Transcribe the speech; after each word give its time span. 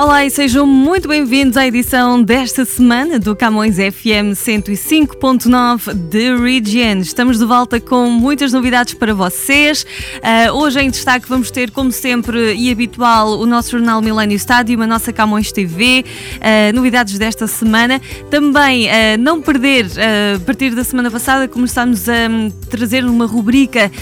Olá 0.00 0.24
e 0.24 0.30
sejam 0.30 0.66
muito 0.66 1.06
bem-vindos 1.06 1.58
à 1.58 1.66
edição 1.66 2.22
desta 2.22 2.64
semana 2.64 3.18
do 3.18 3.36
Camões 3.36 3.76
FM 3.76 4.32
105.9 4.32 6.08
The 6.08 6.36
Region. 6.42 7.00
Estamos 7.02 7.38
de 7.38 7.44
volta 7.44 7.78
com 7.78 8.08
muitas 8.08 8.50
novidades 8.50 8.94
para 8.94 9.12
vocês. 9.12 9.82
Uh, 9.82 10.54
hoje 10.54 10.80
em 10.80 10.88
destaque 10.88 11.28
vamos 11.28 11.50
ter, 11.50 11.70
como 11.70 11.92
sempre 11.92 12.54
e 12.54 12.72
habitual, 12.72 13.38
o 13.40 13.44
nosso 13.44 13.72
jornal 13.72 14.00
Millennium 14.00 14.36
Stadium, 14.36 14.80
a 14.80 14.86
nossa 14.86 15.12
Camões 15.12 15.52
TV, 15.52 16.02
uh, 16.36 16.74
novidades 16.74 17.18
desta 17.18 17.46
semana. 17.46 18.00
Também 18.30 18.86
uh, 18.86 18.90
não 19.18 19.42
perder, 19.42 19.84
a 20.34 20.40
partir 20.40 20.74
da 20.74 20.82
semana 20.82 21.10
passada, 21.10 21.46
começámos 21.46 22.08
a 22.08 22.26
um, 22.30 22.50
trazer 22.70 23.04
uma 23.04 23.26
rubrica 23.26 23.92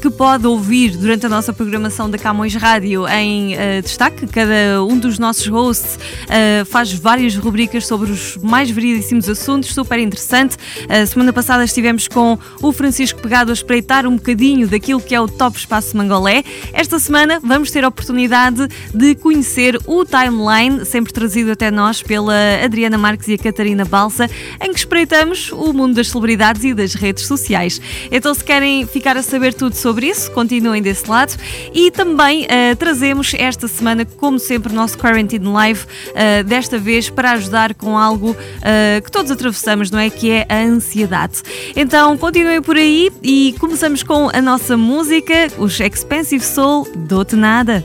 que 0.00 0.08
pode 0.08 0.46
ouvir 0.46 0.96
durante 0.96 1.26
a 1.26 1.28
nossa 1.28 1.52
programação 1.52 2.08
da 2.08 2.16
Camões 2.16 2.54
Rádio 2.54 3.06
em 3.08 3.54
destaque. 3.82 4.26
Cada 4.28 4.82
um 4.82 4.96
dos 4.96 5.18
nossos 5.18 5.41
nossos 5.42 5.46
hosts 5.46 5.96
uh, 5.96 6.64
faz 6.66 6.92
várias 6.92 7.34
rubricas 7.36 7.86
sobre 7.86 8.10
os 8.10 8.36
mais 8.36 8.70
variedíssimos 8.70 9.28
assuntos, 9.28 9.72
super 9.72 9.98
interessante. 9.98 10.56
Uh, 10.56 11.06
semana 11.06 11.32
passada 11.32 11.64
estivemos 11.64 12.08
com 12.08 12.38
o 12.60 12.72
Francisco 12.72 13.20
Pegado 13.20 13.50
a 13.50 13.54
espreitar 13.54 14.06
um 14.06 14.16
bocadinho 14.16 14.68
daquilo 14.68 15.00
que 15.00 15.14
é 15.14 15.20
o 15.20 15.28
Top 15.28 15.56
Espaço 15.56 15.96
Mangolé. 15.96 16.44
Esta 16.72 16.98
semana 16.98 17.40
vamos 17.42 17.70
ter 17.70 17.84
a 17.84 17.88
oportunidade 17.88 18.68
de 18.94 19.14
conhecer 19.14 19.78
o 19.86 20.04
Timeline, 20.04 20.84
sempre 20.84 21.12
trazido 21.12 21.52
até 21.52 21.70
nós 21.70 22.02
pela 22.02 22.34
Adriana 22.62 22.98
Marques 22.98 23.28
e 23.28 23.34
a 23.34 23.38
Catarina 23.38 23.84
Balsa, 23.84 24.28
em 24.60 24.72
que 24.72 24.78
espreitamos 24.78 25.50
o 25.52 25.72
mundo 25.72 25.94
das 25.94 26.08
celebridades 26.08 26.64
e 26.64 26.74
das 26.74 26.94
redes 26.94 27.26
sociais. 27.26 27.80
Então, 28.10 28.34
se 28.34 28.44
querem 28.44 28.86
ficar 28.86 29.16
a 29.16 29.22
saber 29.22 29.54
tudo 29.54 29.74
sobre 29.74 30.06
isso, 30.06 30.30
continuem 30.32 30.82
desse 30.82 31.08
lado. 31.08 31.34
E 31.72 31.90
também 31.90 32.44
uh, 32.44 32.76
trazemos 32.76 33.32
esta 33.34 33.68
semana, 33.68 34.04
como 34.04 34.38
sempre, 34.38 34.72
o 34.72 34.74
nosso 34.74 34.98
Quarantine 34.98 35.31
Quarantine 35.32 35.48
Live, 35.48 35.84
uh, 35.84 36.44
desta 36.44 36.78
vez 36.78 37.08
para 37.08 37.32
ajudar 37.32 37.74
com 37.74 37.96
algo 37.96 38.30
uh, 38.32 39.02
que 39.02 39.10
todos 39.10 39.30
atravessamos, 39.30 39.90
não 39.90 39.98
é? 39.98 40.10
Que 40.10 40.30
é 40.30 40.46
a 40.48 40.58
ansiedade. 40.62 41.42
Então 41.74 42.16
continuem 42.18 42.60
por 42.60 42.76
aí 42.76 43.10
e 43.22 43.54
começamos 43.58 44.02
com 44.02 44.30
a 44.32 44.40
nossa 44.40 44.76
música, 44.76 45.48
os 45.58 45.78
Expensive 45.80 46.44
Soul, 46.44 46.88
Dou-te 46.94 47.36
Nada. 47.36 47.84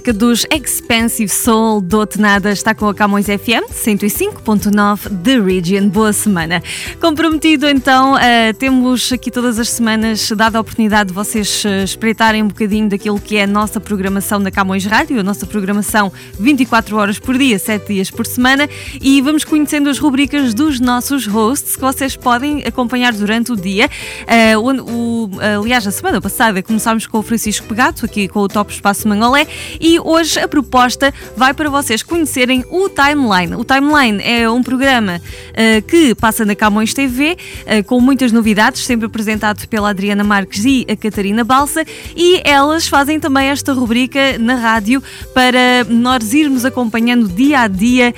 Música 0.00 0.12
dos 0.14 0.46
Expensive 0.50 1.28
Soul 1.30 1.82
do 1.82 2.08
Nada. 2.18 2.52
Está 2.52 2.74
com 2.74 2.88
a 2.88 2.94
Camões 2.94 3.26
FM 3.26 3.70
105.9 3.70 5.22
The 5.22 5.38
Region. 5.38 5.88
Boa 5.88 6.10
semana. 6.14 6.62
Comprometido 6.98 7.68
então, 7.68 8.14
uh, 8.14 8.54
temos 8.58 9.12
aqui 9.12 9.30
todas 9.30 9.58
as 9.58 9.68
semanas 9.68 10.30
dado 10.30 10.56
a 10.56 10.60
oportunidade 10.60 11.08
de 11.08 11.14
vocês 11.14 11.64
uh, 11.66 11.84
espreitarem 11.84 12.42
um 12.42 12.48
bocadinho 12.48 12.88
daquilo 12.88 13.20
que 13.20 13.36
é 13.36 13.42
a 13.42 13.46
nossa 13.46 13.78
programação 13.78 14.42
da 14.42 14.50
Camões 14.50 14.86
Rádio, 14.86 15.20
a 15.20 15.22
nossa 15.22 15.44
programação 15.44 16.10
24 16.38 16.96
horas 16.96 17.18
por 17.18 17.36
dia, 17.36 17.58
7 17.58 17.92
dias 17.92 18.10
por 18.10 18.26
semana 18.26 18.66
e 19.02 19.20
vamos 19.20 19.44
conhecendo 19.44 19.90
as 19.90 19.98
rubricas 19.98 20.54
dos 20.54 20.80
nossos 20.80 21.26
hosts 21.26 21.76
que 21.76 21.82
vocês 21.82 22.16
podem 22.16 22.62
acompanhar 22.64 23.12
durante 23.12 23.52
o 23.52 23.56
dia. 23.56 23.90
Uh, 24.56 24.80
o, 24.80 25.30
aliás, 25.60 25.86
a 25.86 25.90
semana 25.90 26.22
passada 26.22 26.62
começámos 26.62 27.06
com 27.06 27.18
o 27.18 27.22
Francisco 27.22 27.66
Pegato, 27.66 28.06
aqui 28.06 28.28
com 28.28 28.40
o 28.40 28.48
Top 28.48 28.72
Espaço 28.72 29.06
Mangolé, 29.06 29.46
e 29.78 29.89
hoje 29.98 30.38
a 30.38 30.46
proposta 30.46 31.12
vai 31.36 31.54
para 31.54 31.70
vocês 31.70 32.02
conhecerem 32.02 32.64
o 32.70 32.88
Timeline. 32.88 33.56
O 33.56 33.64
Timeline 33.64 34.22
é 34.22 34.48
um 34.48 34.62
programa 34.62 35.16
uh, 35.20 35.82
que 35.86 36.14
passa 36.14 36.44
na 36.44 36.54
Camões 36.54 36.92
TV, 36.94 37.36
uh, 37.36 37.84
com 37.84 38.00
muitas 38.00 38.30
novidades, 38.30 38.84
sempre 38.84 39.06
apresentado 39.06 39.66
pela 39.68 39.90
Adriana 39.90 40.22
Marques 40.22 40.64
e 40.64 40.86
a 40.88 40.96
Catarina 40.96 41.42
Balsa, 41.42 41.84
e 42.14 42.40
elas 42.44 42.86
fazem 42.86 43.18
também 43.18 43.48
esta 43.48 43.72
rubrica 43.72 44.38
na 44.38 44.54
rádio 44.54 45.02
para 45.34 45.84
nós 45.88 46.32
irmos 46.34 46.64
acompanhando 46.64 47.28
dia 47.28 47.60
a 47.60 47.68
dia 47.68 48.14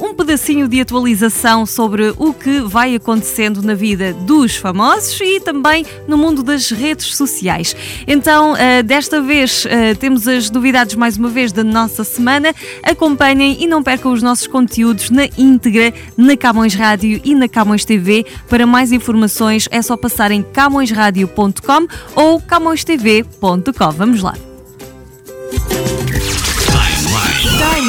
uh, 0.00 0.04
um 0.04 0.14
pedacinho 0.14 0.68
de 0.68 0.80
atualização 0.80 1.64
sobre 1.64 2.12
o 2.16 2.32
que 2.32 2.60
vai 2.60 2.94
acontecendo 2.94 3.62
na 3.62 3.74
vida 3.74 4.12
dos 4.12 4.56
famosos 4.56 5.18
e 5.20 5.40
também 5.40 5.86
no 6.06 6.18
mundo 6.18 6.42
das 6.42 6.70
redes 6.70 7.14
sociais. 7.16 7.74
Então, 8.06 8.54
desta 8.84 9.20
vez 9.20 9.66
temos 9.98 10.26
as 10.26 10.50
novidades 10.50 10.94
mais 10.98 11.16
uma 11.16 11.28
vez 11.28 11.52
da 11.52 11.64
nossa 11.64 12.04
semana. 12.04 12.54
Acompanhem 12.82 13.56
e 13.60 13.66
não 13.66 13.82
percam 13.82 14.12
os 14.12 14.22
nossos 14.22 14.46
conteúdos 14.46 15.10
na 15.10 15.26
íntegra 15.38 15.94
na 16.16 16.36
Camões 16.36 16.74
Rádio 16.74 17.20
e 17.24 17.34
na 17.34 17.48
Camões 17.48 17.84
TV. 17.84 18.26
Para 18.48 18.66
mais 18.66 18.92
informações 18.92 19.68
é 19.70 19.80
só 19.80 19.96
passar 19.96 20.30
em 20.30 20.42
camõesradio.com 20.42 21.86
ou 22.14 22.40
camõestv.com. 22.40 23.90
Vamos 23.92 24.22
lá. 24.22 24.34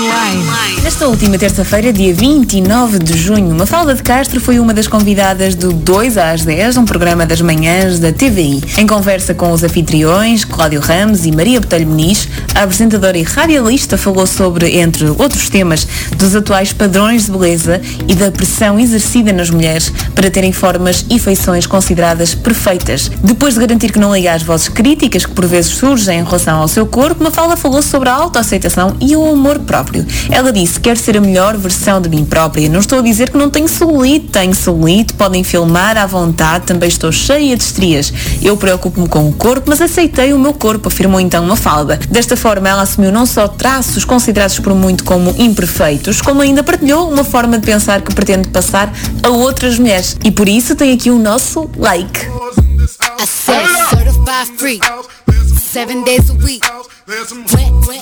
Timeline. 0.09 0.81
Nesta 0.81 1.07
última 1.07 1.37
terça-feira, 1.37 1.93
dia 1.93 2.13
29 2.13 2.97
de 2.97 3.15
junho, 3.15 3.53
Mafalda 3.53 3.93
de 3.93 4.01
Castro 4.01 4.41
foi 4.41 4.59
uma 4.59 4.73
das 4.73 4.87
convidadas 4.87 5.53
do 5.53 5.71
2 5.71 6.17
às 6.17 6.43
10, 6.43 6.77
um 6.77 6.85
programa 6.85 7.27
das 7.27 7.41
manhãs 7.41 7.99
da 7.99 8.11
TVI. 8.11 8.63
Em 8.77 8.87
conversa 8.87 9.35
com 9.35 9.51
os 9.51 9.61
anfitriões, 9.61 10.43
Cláudio 10.43 10.79
Ramos 10.79 11.25
e 11.25 11.31
Maria 11.31 11.59
Botelho 11.59 11.85
Muniz, 11.85 12.27
a 12.55 12.63
apresentadora 12.63 13.17
e 13.19 13.23
radialista 13.23 13.97
falou 13.97 14.25
sobre, 14.25 14.79
entre 14.79 15.05
outros 15.09 15.47
temas, 15.47 15.87
dos 16.17 16.35
atuais 16.35 16.73
padrões 16.73 17.25
de 17.25 17.31
beleza 17.31 17.79
e 18.07 18.15
da 18.15 18.31
pressão 18.31 18.79
exercida 18.79 19.31
nas 19.31 19.51
mulheres 19.51 19.93
para 20.15 20.31
terem 20.31 20.51
formas 20.51 21.05
e 21.07 21.19
feições 21.19 21.67
consideradas 21.67 22.33
perfeitas. 22.33 23.11
Depois 23.23 23.53
de 23.53 23.59
garantir 23.59 23.91
que 23.91 23.99
não 23.99 24.15
liga 24.15 24.33
às 24.33 24.41
vozes 24.41 24.69
críticas 24.69 25.25
que 25.25 25.33
por 25.33 25.45
vezes 25.45 25.71
surgem 25.71 26.19
em 26.19 26.23
relação 26.23 26.59
ao 26.59 26.67
seu 26.67 26.87
corpo, 26.87 27.23
Mafalda 27.23 27.55
falou 27.55 27.81
sobre 27.83 28.09
a 28.09 28.13
autoaceitação 28.13 28.95
e 28.99 29.15
o 29.15 29.31
amor 29.31 29.59
próprio. 29.59 29.98
Ela 30.29 30.51
disse: 30.51 30.79
Quero 30.79 30.99
ser 30.99 31.17
a 31.17 31.21
melhor 31.21 31.57
versão 31.57 32.01
de 32.01 32.09
mim 32.09 32.25
própria. 32.25 32.69
Não 32.69 32.79
estou 32.79 32.99
a 32.99 33.01
dizer 33.01 33.29
que 33.29 33.37
não 33.37 33.49
tenho 33.49 33.67
celulite, 33.67 34.27
tenho 34.27 34.53
celulite, 34.53 35.13
podem 35.13 35.43
filmar 35.43 35.97
à 35.97 36.05
vontade, 36.05 36.65
também 36.65 36.89
estou 36.89 37.11
cheia 37.11 37.55
de 37.55 37.63
estrias. 37.63 38.13
Eu 38.41 38.57
preocupo-me 38.57 39.07
com 39.07 39.27
o 39.27 39.33
corpo, 39.33 39.69
mas 39.69 39.81
aceitei 39.81 40.33
o 40.33 40.39
meu 40.39 40.53
corpo, 40.53 40.87
afirmou 40.87 41.19
então 41.19 41.43
uma 41.43 41.55
falda. 41.55 41.99
Desta 42.09 42.35
forma, 42.35 42.69
ela 42.69 42.81
assumiu 42.81 43.11
não 43.11 43.25
só 43.25 43.47
traços 43.47 44.05
considerados 44.05 44.59
por 44.59 44.73
muito 44.73 45.03
como 45.03 45.33
imperfeitos, 45.37 46.21
como 46.21 46.41
ainda 46.41 46.63
partilhou 46.63 47.09
uma 47.09 47.23
forma 47.23 47.57
de 47.57 47.65
pensar 47.65 48.01
que 48.01 48.13
pretende 48.13 48.49
passar 48.49 48.91
a 49.23 49.29
outras 49.29 49.77
mulheres. 49.79 50.17
E 50.23 50.31
por 50.31 50.47
isso 50.47 50.75
tem 50.75 50.93
aqui 50.93 51.09
o 51.09 51.19
nosso 51.19 51.69
like. 51.77 52.27
Seven 55.69 56.03
days 56.03 56.27
a 56.31 56.33
week. 56.33 56.63
Wet, 56.65 57.29
wet. 57.29 58.01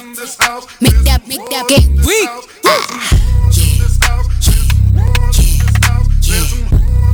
Make 0.79 1.03
that, 1.03 1.21
make 1.27 1.43
that 1.51 1.67
get 1.67 1.83
weak. 2.07 2.29
Ah. 2.63 3.11
Yeah, 3.51 3.83
yeah, 5.35 5.51
yeah, 6.23 6.47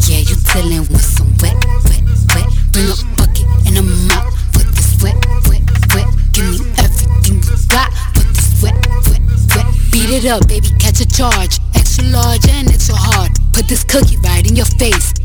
yeah. 0.05 0.21
You 0.21 0.37
dealing 0.53 0.85
with 0.93 1.01
some 1.01 1.33
wet, 1.41 1.57
wet, 1.89 2.05
wet. 2.37 2.45
Bring 2.69 2.85
a 2.85 2.93
bucket 3.17 3.49
and 3.65 3.81
a 3.81 3.83
mop 4.05 4.29
with 4.53 4.69
this 4.77 4.93
wet, 5.01 5.17
wet, 5.49 5.65
wet. 5.97 6.05
Give 6.37 6.45
me 6.61 6.69
everything 6.77 7.41
you 7.41 7.57
got 7.73 7.89
with 8.13 8.29
this 8.37 8.53
wet, 8.61 8.77
wet, 9.09 9.25
wet. 9.57 9.73
Beat 9.89 10.21
it 10.21 10.29
up, 10.29 10.47
baby, 10.47 10.69
catch 10.77 11.01
a 11.01 11.07
charge. 11.09 11.57
Extra 11.73 12.05
large 12.13 12.45
and 12.47 12.69
extra 12.69 12.93
hard. 12.93 13.31
Put 13.53 13.65
this 13.67 13.83
cookie 13.83 14.17
right 14.21 14.45
in 14.47 14.55
your 14.55 14.69
face. 14.77 15.17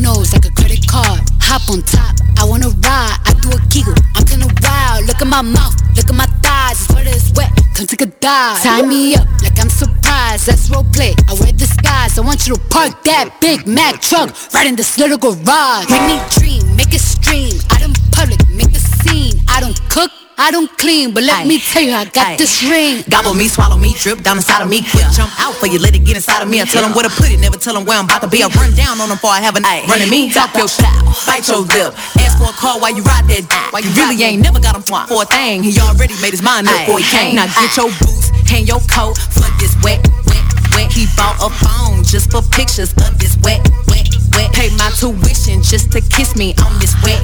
Nose 0.00 0.32
like 0.32 0.44
a 0.44 0.50
credit 0.50 0.86
card. 0.88 1.20
Hop 1.40 1.62
on 1.70 1.82
top, 1.82 2.16
I 2.38 2.44
wanna 2.44 2.68
ride. 2.68 3.18
I 3.26 3.34
do 3.40 3.50
a 3.50 3.60
giggle, 3.68 3.94
I'm 4.16 4.24
kinda 4.24 4.48
wild. 4.62 5.06
Look 5.06 5.20
at 5.20 5.26
my 5.26 5.42
mouth, 5.42 5.74
look 5.96 6.08
at 6.08 6.14
my 6.14 6.26
thighs. 6.42 6.82
It's 6.82 6.92
wet, 6.92 7.06
it's 7.06 7.32
wet. 7.32 7.50
Come 7.74 7.86
take 7.86 8.02
a 8.02 8.06
dive. 8.06 8.62
Tie 8.62 8.82
me 8.82 9.14
up 9.14 9.26
like 9.42 9.58
I'm 9.58 9.68
surprised. 9.68 10.46
That's 10.46 10.70
role 10.70 10.86
play. 10.92 11.14
I 11.28 11.34
wear 11.34 11.52
disguise. 11.52 12.18
I 12.18 12.22
want 12.22 12.46
you 12.46 12.54
to 12.54 12.60
park 12.70 13.02
that 13.04 13.40
Big 13.40 13.66
Mac 13.66 14.00
truck 14.00 14.30
right 14.54 14.66
in 14.66 14.76
this 14.76 14.98
little 14.98 15.18
garage. 15.18 15.90
Make 15.90 16.06
me 16.06 16.18
dream, 16.30 16.76
make 16.76 16.94
it 16.94 17.00
stream. 17.00 17.58
Out 17.70 17.82
in 17.82 17.92
public, 18.12 18.40
make 18.48 18.74
a 18.74 18.80
scene. 18.80 19.40
I 19.48 19.60
don't 19.60 19.78
cook. 19.90 20.10
I 20.36 20.50
don't 20.50 20.66
clean, 20.78 21.14
but 21.14 21.22
let 21.22 21.46
Aye. 21.46 21.48
me 21.48 21.58
tell 21.62 21.82
you, 21.82 21.94
I 21.94 22.04
got 22.10 22.34
Aye. 22.34 22.36
this 22.36 22.62
ring. 22.66 23.06
Gobble 23.08 23.34
me, 23.34 23.46
swallow 23.46 23.78
me, 23.78 23.94
drip 23.94 24.20
down 24.22 24.36
inside 24.36 24.62
of 24.62 24.68
me. 24.68 24.82
Quick 24.82 25.06
jump 25.14 25.30
out 25.38 25.54
for 25.54 25.66
you, 25.66 25.78
let 25.78 25.94
it 25.94 26.02
get 26.04 26.16
inside 26.16 26.42
of 26.42 26.48
me. 26.50 26.60
I 26.60 26.64
tell 26.66 26.82
them 26.82 26.92
where 26.92 27.06
to 27.06 27.14
put 27.14 27.30
it, 27.30 27.38
never 27.38 27.56
tell 27.56 27.74
them 27.74 27.84
where 27.86 27.98
I'm 27.98 28.04
about 28.04 28.22
to 28.22 28.28
be. 28.28 28.42
I 28.42 28.48
run 28.50 28.74
down 28.74 29.00
on 29.00 29.08
them 29.08 29.16
before 29.16 29.30
I 29.30 29.40
have 29.40 29.54
a 29.56 29.60
night. 29.60 29.86
Running 29.86 30.10
me, 30.10 30.30
talk 30.34 30.50
your 30.58 30.66
style, 30.68 31.06
bite 31.26 31.46
your 31.46 31.62
lip. 31.62 31.94
Ask 32.18 32.38
for 32.42 32.50
a 32.50 32.56
call 32.58 32.80
while 32.82 32.90
you 32.90 33.02
ride 33.06 33.24
that 33.30 33.46
dick. 33.46 33.72
While 33.72 33.86
you 33.86 33.94
really 33.94 34.18
ain't 34.26 34.42
never 34.42 34.58
got 34.58 34.74
him 34.74 34.82
for 34.82 35.22
a 35.22 35.26
thing. 35.26 35.62
He 35.62 35.78
already 35.78 36.18
made 36.18 36.34
his 36.34 36.42
mind 36.42 36.66
up 36.66 36.82
before 36.82 36.98
he 36.98 37.06
came. 37.06 37.38
Now 37.38 37.46
get 37.46 37.70
your 37.78 37.94
boots, 38.02 38.34
hang 38.50 38.66
your 38.66 38.82
coat 38.90 39.14
for 39.14 39.46
this 39.62 39.78
wet, 39.86 40.02
wet, 40.26 40.44
wet. 40.74 40.90
He 40.90 41.06
bought 41.14 41.38
a 41.38 41.48
phone 41.62 42.02
just 42.02 42.34
for 42.34 42.42
pictures 42.50 42.90
of 43.06 43.14
this 43.22 43.38
wet, 43.46 43.62
wet, 43.86 44.10
wet. 44.34 44.50
Pay 44.50 44.74
my 44.74 44.90
tuition 44.98 45.62
just 45.62 45.94
to 45.94 46.02
kiss 46.10 46.34
me 46.34 46.58
on 46.66 46.74
this 46.82 46.92
wet, 47.06 47.22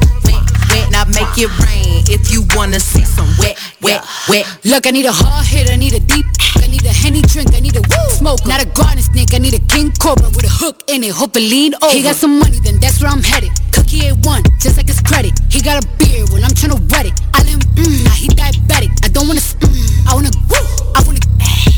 wet 0.70 0.90
now 0.90 1.04
make 1.06 1.34
it 1.36 1.50
rain 1.66 2.06
if 2.08 2.30
you 2.30 2.46
wanna 2.56 2.80
see 2.80 3.04
some 3.04 3.28
wet, 3.38 3.58
wet, 3.82 4.04
wet. 4.28 4.46
Look, 4.64 4.86
I 4.86 4.90
need 4.90 5.06
a 5.06 5.12
hard 5.12 5.46
hit, 5.46 5.70
I 5.70 5.76
need 5.76 5.94
a 5.94 6.00
deep, 6.00 6.26
I 6.56 6.66
need 6.66 6.84
a 6.86 6.92
henny 6.92 7.22
drink, 7.22 7.54
I 7.54 7.60
need 7.60 7.76
a 7.76 7.82
woo 7.82 8.10
smoke, 8.10 8.46
not 8.46 8.62
a 8.62 8.66
garden 8.66 9.02
snake, 9.02 9.34
I 9.34 9.38
need 9.38 9.54
a 9.54 9.62
king 9.66 9.92
cobra 10.00 10.28
with 10.30 10.44
a 10.44 10.48
hook 10.48 10.82
in 10.88 11.04
it, 11.04 11.12
hope 11.12 11.36
it 11.36 11.44
lean 11.44 11.74
over. 11.82 11.94
He 11.94 12.02
got 12.02 12.16
some 12.16 12.38
money, 12.38 12.58
then 12.60 12.78
that's 12.80 13.00
where 13.02 13.10
I'm 13.10 13.22
headed. 13.22 13.50
Cookie 13.72 14.06
ain't 14.06 14.24
one, 14.24 14.42
just 14.58 14.76
like 14.76 14.88
his 14.88 15.00
credit. 15.00 15.32
He 15.50 15.60
got 15.60 15.82
a 15.82 15.86
beard 15.98 16.30
when 16.30 16.42
I'm 16.44 16.54
tryna 16.54 16.78
wet 16.90 17.06
it. 17.06 17.14
I 17.34 17.42
let 17.42 17.54
him, 17.54 17.60
mm, 17.74 18.04
now 18.04 18.16
he 18.16 18.28
diabetic. 18.28 18.90
I 19.04 19.08
don't 19.08 19.28
wanna, 19.28 19.40
mm, 19.40 20.08
I 20.08 20.14
wanna, 20.14 20.30
woo, 20.50 20.64
I 20.94 21.02
wanna, 21.06 21.20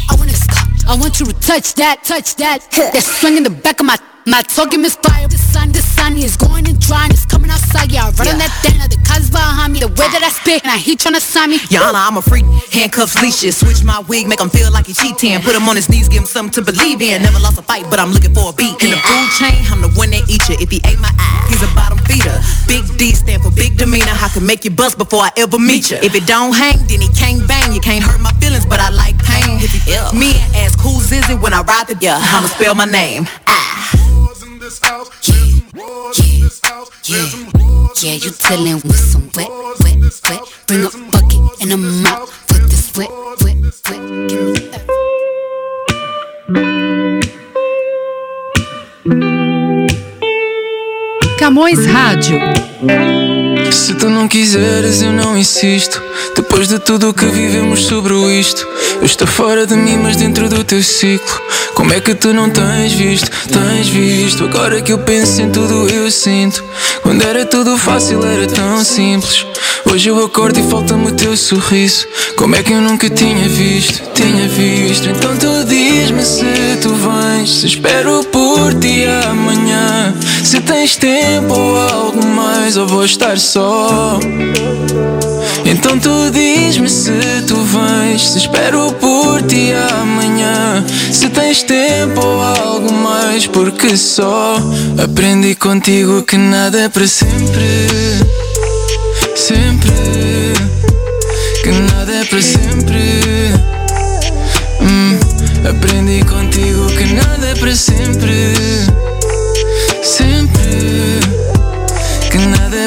I 0.08 0.14
wanna, 0.16 0.21
I 0.92 0.94
want 0.96 1.18
you 1.20 1.24
to 1.24 1.32
touch 1.40 1.72
that, 1.80 2.04
touch 2.04 2.36
that. 2.36 2.68
That 2.92 3.00
swing 3.00 3.38
in 3.38 3.44
the 3.44 3.54
back 3.64 3.80
of 3.80 3.86
my 3.86 3.96
my 4.26 4.42
talking 4.42 4.82
misfire, 4.82 5.26
the 5.26 5.40
sun, 5.40 5.72
the 5.72 5.82
sun 5.82 6.14
is 6.14 6.36
going 6.36 6.68
and 6.68 6.78
drying, 6.78 7.10
it's 7.10 7.26
coming 7.26 7.50
outside, 7.50 7.90
yeah, 7.90 8.06
I 8.06 8.14
run 8.14 8.38
yeah. 8.38 8.46
that 8.46 8.52
thing, 8.62 8.78
the 8.78 8.94
cuz 9.02 9.30
behind 9.32 9.72
me, 9.72 9.80
the 9.80 9.88
way 9.88 10.06
that 10.14 10.22
I 10.22 10.30
spit, 10.30 10.62
and 10.62 10.78
he 10.78 10.94
tryna 10.94 11.18
sign 11.18 11.50
me. 11.50 11.58
Honor, 11.74 11.98
I'm 11.98 12.20
a 12.20 12.22
freak, 12.22 12.44
handcuffs, 12.70 13.18
leashes, 13.18 13.56
switch 13.56 13.82
my 13.82 13.98
wig, 14.06 14.28
make 14.28 14.38
him 14.38 14.52
feel 14.52 14.70
like 14.70 14.86
he 14.86 14.94
cheating, 14.94 15.40
put 15.42 15.56
him 15.56 15.66
on 15.66 15.74
his 15.74 15.88
knees, 15.88 16.06
give 16.06 16.22
him 16.22 16.30
something 16.30 16.54
to 16.54 16.62
believe 16.62 17.02
in, 17.02 17.22
never 17.22 17.40
lost 17.40 17.58
a 17.58 17.66
fight, 17.66 17.88
but 17.90 17.98
I'm 17.98 18.12
looking 18.12 18.30
for 18.30 18.50
a 18.50 18.54
beat. 18.54 18.78
In 18.84 18.94
the 18.94 19.00
food 19.02 19.28
chain, 19.40 19.58
I'm 19.72 19.82
the 19.82 19.90
one 19.98 20.14
that 20.14 20.28
eat 20.30 20.46
you, 20.46 20.54
if 20.60 20.70
he 20.70 20.78
ate 20.86 21.00
my 21.02 21.10
eye, 21.18 21.42
he's 21.50 21.64
a 21.64 21.70
bottom 21.74 21.98
feeder. 22.06 22.36
Big 22.70 22.86
D 23.00 23.16
stand 23.18 23.42
for 23.42 23.50
big 23.50 23.74
demeanor, 23.74 24.14
I 24.22 24.30
can 24.30 24.46
make 24.46 24.62
you 24.62 24.70
bust 24.70 25.02
before 25.02 25.26
I 25.26 25.34
ever 25.34 25.58
meet 25.58 25.90
you. 25.90 25.98
If 25.98 26.14
it 26.14 26.30
don't 26.30 26.54
hang, 26.54 26.78
then 26.86 27.02
he 27.02 27.10
can't 27.10 27.42
bang, 27.48 27.72
you 27.72 27.80
can't 27.80 28.04
hurt 28.04 28.20
my 28.22 28.30
feelings, 28.38 28.66
but 28.66 28.78
I 28.78 28.94
like 28.94 29.11
pain. 29.32 29.58
If 29.64 29.72
he 29.72 29.80
ill, 29.96 30.12
me 30.12 30.36
and 30.36 30.56
ask 30.56 30.78
who's 30.78 31.10
is 31.12 31.28
it 31.30 31.40
when 31.40 31.52
I 31.52 31.62
ride 31.62 31.88
the, 31.88 31.96
yeah, 32.00 32.20
I'ma 32.20 32.48
spell 32.48 32.74
my 32.74 32.84
name. 32.84 33.26
Ah 33.48 33.72
this 34.62 34.78
house. 34.80 35.10
Yeah, 35.28 35.86
yeah, 37.08 37.26
yeah, 37.58 37.88
yeah. 38.00 38.14
You 38.14 38.30
dealing 38.30 38.74
with 38.76 38.96
some 38.96 39.28
wet, 39.34 39.50
wet, 39.82 39.98
wet. 40.28 40.42
Bring 40.66 40.84
a 40.84 40.90
bucket 41.10 41.62
and 41.62 41.72
a 41.72 41.76
mop 41.76 42.28
for 42.28 42.58
this 42.70 42.96
wet, 42.96 43.10
wet, 43.42 43.56
wet. 43.88 44.28
Give 44.28 44.46
me 44.54 44.60
that. 44.68 44.86
Camões 51.38 51.84
Rádio. 51.86 53.41
Se 53.72 53.94
tu 53.94 54.10
não 54.10 54.28
quiseres, 54.28 55.00
eu 55.00 55.12
não 55.12 55.36
insisto. 55.36 56.00
Depois 56.36 56.68
de 56.68 56.78
tudo 56.78 57.08
o 57.08 57.14
que 57.14 57.24
vivemos 57.24 57.84
sobre 57.86 58.14
isto, 58.38 58.66
eu 59.00 59.06
estou 59.06 59.26
fora 59.26 59.66
de 59.66 59.74
mim, 59.74 59.96
mas 59.96 60.16
dentro 60.16 60.48
do 60.48 60.62
teu 60.62 60.82
ciclo. 60.82 61.40
Como 61.74 61.92
é 61.92 62.00
que 62.00 62.14
tu 62.14 62.34
não 62.34 62.50
tens 62.50 62.92
visto? 62.92 63.30
Tens 63.48 63.88
visto? 63.88 64.44
Agora 64.44 64.80
que 64.82 64.92
eu 64.92 64.98
penso 64.98 65.40
em 65.40 65.50
tudo, 65.50 65.88
eu 65.88 66.10
sinto. 66.10 66.62
Quando 67.02 67.22
era 67.22 67.46
tudo 67.46 67.78
fácil, 67.78 68.24
era 68.24 68.46
tão 68.46 68.84
simples. 68.84 69.46
Hoje 69.90 70.08
eu 70.08 70.24
acordo 70.24 70.60
e 70.60 70.70
falta-me 70.70 71.08
o 71.08 71.12
teu 71.12 71.36
sorriso. 71.36 72.06
Como 72.36 72.54
é 72.54 72.62
que 72.62 72.72
eu 72.72 72.80
nunca 72.80 73.10
tinha 73.10 73.48
visto? 73.48 74.02
Tinha 74.14 74.48
visto. 74.48 75.08
Então 75.08 75.36
tu 75.36 75.64
diz-me 75.64 76.22
se 76.22 76.44
tu 76.80 76.94
vens. 76.94 77.60
Se 77.60 77.66
espero 77.66 78.22
por 78.24 78.74
ti 78.74 79.04
amanhã. 79.28 80.14
Se 80.42 80.60
tens 80.60 80.96
tempo 80.96 81.54
ou 81.54 81.76
algo 81.76 82.26
mais, 82.26 82.76
ou 82.76 82.86
vou 82.86 83.04
estar 83.04 83.38
só. 83.38 84.18
Então 85.64 85.98
tu 85.98 86.30
diz-me 86.32 86.88
se 86.88 87.12
tu 87.46 87.56
vens. 87.56 88.28
Se 88.30 88.38
espero 88.38 88.92
por 88.94 89.40
ti 89.42 89.72
amanhã. 90.00 90.84
Se 91.12 91.28
tens 91.28 91.62
tempo 91.62 92.20
ou 92.20 92.42
algo 92.42 92.92
mais, 92.92 93.46
porque 93.46 93.96
só 93.96 94.56
aprendi 95.02 95.54
contigo 95.54 96.22
que 96.22 96.36
nada 96.36 96.80
é 96.80 96.88
para 96.88 97.06
sempre. 97.06 97.88
Sempre. 99.36 99.92
Que 101.62 101.70
nada 101.70 102.12
é 102.12 102.24
para 102.24 102.42
sempre. 102.42 103.54
Hum, 104.80 105.18
aprendi 105.70 106.24
contigo 106.24 106.86
que 106.88 107.14
nada 107.14 107.46
é 107.46 107.54
para. 107.54 107.74
Sempre. 107.76 108.91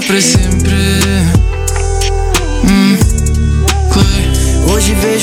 Para 0.07 0.21
sempre. 0.21 1.34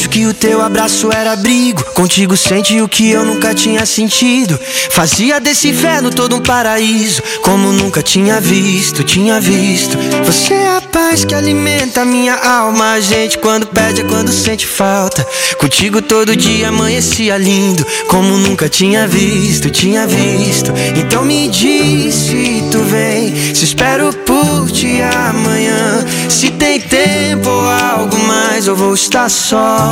Vejo 0.03 0.09
que 0.09 0.27
o 0.27 0.35
teu 0.35 0.61
abraço 0.61 1.11
era 1.13 1.33
abrigo. 1.33 1.85
Contigo 1.93 2.37
sente 2.37 2.81
o 2.81 2.89
que 2.89 3.11
eu 3.11 3.25
nunca 3.25 3.55
tinha 3.55 3.85
sentido. 3.87 4.59
Fazia 4.91 5.41
desse 5.41 5.69
inferno 5.69 6.11
todo 6.11 6.37
um 6.37 6.41
paraíso. 6.41 7.23
Como 7.43 7.73
nunca 7.73 8.03
tinha 8.03 8.41
visto, 8.41 9.05
tinha 9.05 9.41
visto. 9.41 9.97
Você 10.25 10.55
é 10.55 10.77
a 10.77 10.81
paz 10.81 11.25
que 11.25 11.35
alimenta 11.35 12.05
minha 12.05 12.35
alma. 12.35 12.93
A 12.93 13.01
gente 13.01 13.39
quando 13.39 13.67
pede 13.67 14.01
é 14.01 14.05
quando 14.05 14.33
sente 14.33 14.67
falta. 14.67 15.27
Contigo 15.59 16.03
todo 16.03 16.37
dia 16.37 16.69
amanhecia 16.69 17.37
lindo. 17.37 17.87
Como 18.09 18.37
nunca 18.39 18.69
tinha 18.69 19.07
visto, 19.07 19.71
tinha 19.71 20.07
visto. 20.07 20.73
Então 20.97 21.25
me 21.25 21.49
diz 21.49 22.15
se 22.15 22.65
tu 22.71 22.83
vem. 22.85 23.55
Se 23.55 23.65
espero 23.65 24.13
por 24.13 24.71
ti 24.71 25.01
amanhã. 25.03 26.05
Se 26.29 26.51
tem 26.51 26.81
tempo 26.81 27.49
ou 27.49 27.69
algo 27.69 28.19
mais, 28.25 28.67
eu 28.67 28.75
vou 28.75 28.95
estar 28.95 29.29
só. 29.29 29.92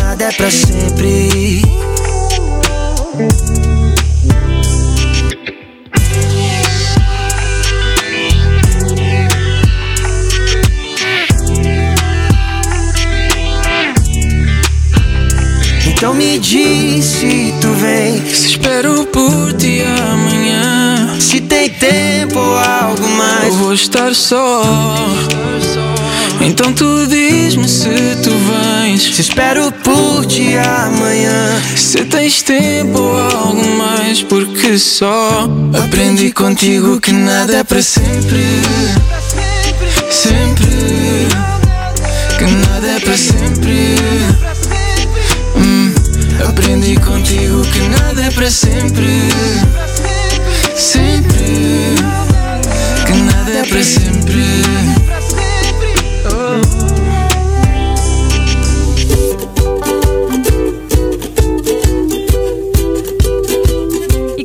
nada 0.00 0.24
é 0.24 0.32
pra 0.32 0.50
sempre. 0.50 1.62
Então 15.86 16.12
me 16.12 16.38
diz 16.38 17.04
se 17.04 17.54
tu 17.60 17.68
vem, 17.74 18.24
Se 18.26 18.48
espero 18.48 19.06
por 19.06 19.52
ti 19.54 19.82
amanhã, 19.82 21.18
se 21.18 21.40
tem 21.40 21.70
tempo 21.70 22.38
ou 22.38 22.58
algo 22.58 23.02
eu 23.02 23.08
mais. 23.08 23.54
vou 23.54 23.72
estar 23.72 24.14
só. 24.14 24.62
Então 26.46 26.74
tu 26.74 27.06
diz-me 27.06 27.66
se 27.66 27.88
tu 28.22 28.30
vens. 28.30 29.02
Se 29.14 29.22
espero 29.22 29.72
por 29.82 30.26
ti 30.26 30.54
amanhã, 30.58 31.62
Se 31.74 32.04
tens 32.04 32.42
tempo 32.42 32.98
ou 33.00 33.18
algo 33.18 33.66
mais, 33.78 34.22
porque 34.22 34.78
só 34.78 35.48
aprendi 35.82 36.30
contigo 36.32 37.00
que 37.00 37.12
nada 37.12 37.56
é 37.56 37.64
para 37.64 37.80
sempre. 37.80 38.44
Sempre. 40.10 41.28
Que 42.36 42.44
nada 42.44 42.88
é 42.88 43.00
para 43.00 43.16
sempre. 43.16 43.96
Hum, 45.56 45.94
aprendi 46.46 46.96
contigo 46.96 47.62
que 47.72 47.80
nada 47.88 48.22
é 48.22 48.30
para 48.30 48.50
sempre. 48.50 49.30
Sempre. 50.76 51.94
Que 53.06 53.12
nada 53.14 53.50
é 53.50 53.64
para 53.64 53.82
sempre. 53.82 55.03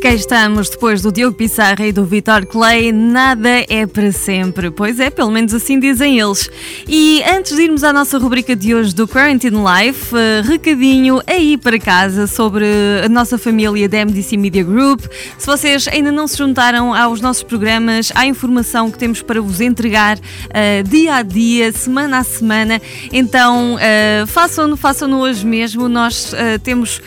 Cá 0.10 0.16
estamos, 0.16 0.70
depois 0.70 1.04
do 1.04 1.12
Diogo 1.12 1.38
Pissarra 1.38 1.86
e 1.86 1.92
do 1.92 2.04
Vitor 2.04 2.44
Clay, 2.48 2.92
nada 2.92 3.64
é 3.70 3.86
para 3.86 4.12
sempre. 4.12 4.72
Pois 4.72 5.00
é, 5.00 5.12
pelo 5.12 5.30
menos 5.30 5.54
assim 5.54 5.80
dizem 5.80 6.20
eles. 6.20 6.50
E 6.88 7.22
antes 7.24 7.56
de 7.56 7.62
irmos 7.62 7.84
à 7.84 7.94
nossa 7.94 8.18
rubrica 8.18 8.56
de 8.56 8.74
hoje 8.74 8.96
do 8.96 9.08
Quarantine 9.08 9.58
Life, 9.58 10.16
eh, 10.16 10.42
recadinho 10.44 11.22
aí 11.28 11.58
para 11.58 11.78
casa 11.78 12.26
sobre 12.26 12.66
a 13.06 13.10
nossa 13.10 13.38
família 13.38 13.88
da 13.88 14.00
MDC 14.00 14.36
Media 14.36 14.64
Group. 14.64 15.02
Se 15.38 15.46
vocês 15.46 15.88
ainda 15.88 16.12
não 16.12 16.28
se 16.28 16.38
juntaram 16.38 16.92
aos 16.92 17.22
nossos 17.22 17.44
programas, 17.44 18.12
há 18.16 18.26
informação 18.26 18.90
que 18.90 18.98
temos 18.98 19.22
para 19.22 19.40
vos 19.40 19.62
entregar 19.62 20.18
eh, 20.50 20.82
dia 20.82 21.16
a 21.16 21.22
dia, 21.22 21.72
semana 21.72 22.18
a 22.18 22.24
semana. 22.24 22.82
Então 23.14 23.78
eh, 23.80 24.24
façam-no, 24.26 24.76
façam-no 24.76 25.20
hoje 25.20 25.46
mesmo. 25.46 25.88
Nós 25.88 26.34
temos, 26.64 27.02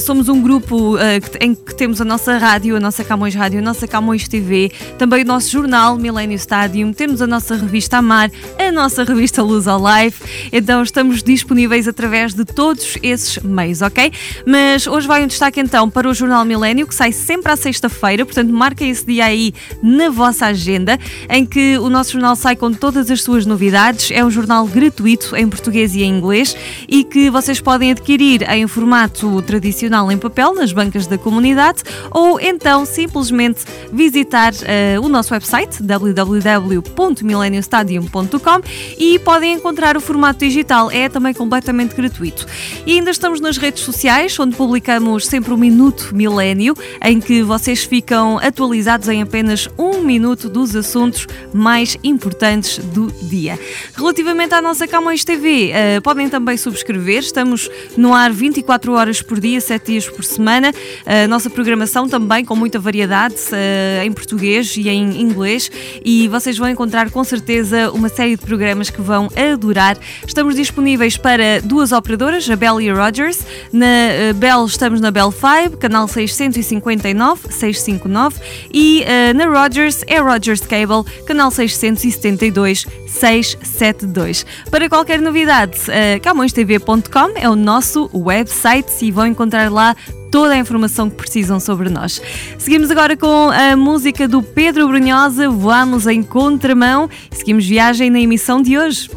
somos 0.00 0.28
um 0.28 0.40
grupo 0.40 0.96
em 1.40 1.54
que 1.54 1.74
temos 1.74 2.00
a 2.00 2.04
nossa 2.04 2.23
rádio, 2.32 2.76
a 2.76 2.80
nossa 2.80 3.04
Camões 3.04 3.34
Rádio, 3.34 3.58
a 3.58 3.62
nossa 3.62 3.86
Camões 3.86 4.26
TV, 4.26 4.72
também 4.98 5.22
o 5.22 5.26
nosso 5.26 5.50
jornal 5.50 5.96
Millennium 5.96 6.36
Stadium, 6.36 6.92
temos 6.92 7.22
a 7.22 7.26
nossa 7.26 7.54
revista 7.54 7.98
Amar, 7.98 8.30
a 8.58 8.72
nossa 8.72 9.04
revista 9.04 9.42
Luz 9.42 9.68
ao 9.68 9.80
Life. 9.80 10.50
Então 10.52 10.82
estamos 10.82 11.22
disponíveis 11.22 11.86
através 11.86 12.34
de 12.34 12.44
todos 12.44 12.98
esses 13.02 13.38
meios, 13.38 13.82
ok? 13.82 14.12
Mas 14.46 14.86
hoje 14.86 15.06
vai 15.06 15.22
um 15.22 15.26
destaque 15.26 15.60
então 15.60 15.88
para 15.88 16.08
o 16.08 16.14
jornal 16.14 16.44
Milênio, 16.44 16.86
que 16.86 16.94
sai 16.94 17.12
sempre 17.12 17.52
à 17.52 17.56
sexta-feira, 17.56 18.24
portanto 18.24 18.52
marquem 18.52 18.90
esse 18.90 19.04
dia 19.04 19.26
aí 19.26 19.52
na 19.82 20.10
vossa 20.10 20.46
agenda, 20.46 20.98
em 21.28 21.44
que 21.44 21.78
o 21.78 21.88
nosso 21.88 22.12
jornal 22.12 22.36
sai 22.36 22.56
com 22.56 22.72
todas 22.72 23.10
as 23.10 23.22
suas 23.22 23.46
novidades. 23.46 24.10
É 24.10 24.24
um 24.24 24.30
jornal 24.30 24.66
gratuito 24.66 25.36
em 25.36 25.48
português 25.48 25.94
e 25.94 26.02
em 26.02 26.16
inglês 26.16 26.56
e 26.88 27.04
que 27.04 27.30
vocês 27.30 27.60
podem 27.60 27.90
adquirir 27.90 28.42
em 28.50 28.66
formato 28.66 29.42
tradicional 29.42 30.10
em 30.10 30.18
papel 30.18 30.54
nas 30.54 30.72
bancas 30.72 31.06
da 31.06 31.18
comunidade 31.18 31.82
ou 32.14 32.40
então 32.40 32.86
simplesmente 32.86 33.64
visitar 33.92 34.54
eh, 34.62 34.96
o 35.02 35.08
nosso 35.08 35.34
website 35.34 35.82
www.millenniumstadium.com 35.82 38.60
e 38.96 39.18
podem 39.18 39.54
encontrar 39.54 39.96
o 39.96 40.00
formato 40.00 40.38
digital. 40.38 40.92
É 40.92 41.08
também 41.08 41.34
completamente 41.34 41.96
gratuito. 41.96 42.46
E 42.86 42.92
ainda 42.92 43.10
estamos 43.10 43.40
nas 43.40 43.56
redes 43.56 43.82
sociais, 43.82 44.38
onde 44.38 44.54
publicamos 44.54 45.26
sempre 45.26 45.52
o 45.52 45.56
Minuto 45.56 46.14
Milênio, 46.14 46.76
em 47.02 47.18
que 47.20 47.42
vocês 47.42 47.82
ficam 47.82 48.38
atualizados 48.38 49.08
em 49.08 49.20
apenas 49.20 49.68
um 49.76 50.02
minuto 50.02 50.48
dos 50.48 50.76
assuntos 50.76 51.26
mais 51.52 51.96
importantes 52.04 52.78
do 52.78 53.10
dia. 53.22 53.58
Relativamente 53.96 54.54
à 54.54 54.62
nossa 54.62 54.86
Camões 54.86 55.24
TV, 55.24 55.72
eh, 55.72 55.98
podem 56.00 56.28
também 56.28 56.56
subscrever. 56.56 57.18
Estamos 57.18 57.68
no 57.96 58.14
ar 58.14 58.30
24 58.30 58.92
horas 58.92 59.20
por 59.20 59.40
dia, 59.40 59.60
7 59.60 59.86
dias 59.86 60.08
por 60.08 60.24
semana. 60.24 60.72
A 61.04 61.26
nossa 61.26 61.50
programação 61.50 62.03
também 62.08 62.44
com 62.44 62.54
muita 62.54 62.78
variedade 62.78 63.36
eh, 63.52 64.02
em 64.04 64.12
português 64.12 64.76
e 64.76 64.88
em 64.88 65.20
inglês. 65.20 65.70
E 66.04 66.28
vocês 66.28 66.56
vão 66.56 66.68
encontrar 66.68 67.10
com 67.10 67.22
certeza 67.24 67.90
uma 67.90 68.08
série 68.08 68.36
de 68.36 68.44
programas 68.44 68.90
que 68.90 69.00
vão 69.00 69.28
adorar. 69.36 69.96
Estamos 70.26 70.54
disponíveis 70.54 71.16
para 71.16 71.60
duas 71.62 71.92
operadoras, 71.92 72.48
a 72.48 72.56
Bell 72.56 72.80
e 72.80 72.90
a 72.90 72.94
Rogers. 72.94 73.44
Na 73.72 73.86
eh, 73.86 74.32
Bell 74.32 74.64
estamos 74.66 75.00
na 75.00 75.10
Bell 75.10 75.32
5, 75.32 75.76
canal 75.78 76.08
659, 76.08 77.52
659 77.52 78.40
e 78.72 79.02
eh, 79.02 79.32
na 79.32 79.46
Rogers 79.46 80.02
é 80.06 80.18
Rogers 80.18 80.60
Cable, 80.60 81.04
canal 81.26 81.50
672 81.50 82.86
672. 83.06 84.46
Para 84.70 84.88
qualquer 84.88 85.20
novidade, 85.20 85.78
uh, 85.82 86.20
camõestv.com 86.20 87.32
é 87.36 87.48
o 87.48 87.56
nosso 87.56 88.10
website 88.12 88.92
e 89.02 89.10
vão 89.10 89.26
encontrar 89.26 89.70
lá 89.70 89.94
toda 90.34 90.54
a 90.54 90.58
informação 90.58 91.08
que 91.08 91.14
precisam 91.14 91.60
sobre 91.60 91.88
nós. 91.88 92.20
Seguimos 92.58 92.90
agora 92.90 93.16
com 93.16 93.50
a 93.52 93.76
música 93.76 94.26
do 94.26 94.42
Pedro 94.42 94.88
Brunhosa, 94.88 95.48
Voamos 95.48 96.08
em 96.08 96.24
Contramão 96.24 97.08
e 97.30 97.36
seguimos 97.36 97.64
viagem 97.64 98.10
na 98.10 98.18
emissão 98.18 98.60
de 98.60 98.76
hoje. 98.76 99.08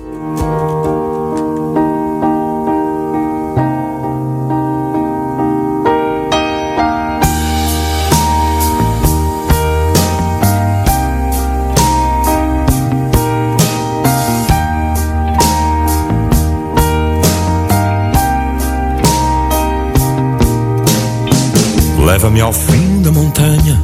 Leva-me 22.37 22.41
ao 22.41 22.53
fim 22.53 23.01
da 23.01 23.11
montanha, 23.11 23.83